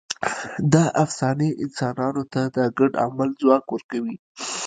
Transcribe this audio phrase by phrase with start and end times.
[0.73, 4.15] دا افسانې انسانانو ته د ګډ عمل ځواک ورکوي.